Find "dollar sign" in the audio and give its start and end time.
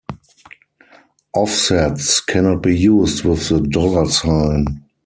3.61-4.65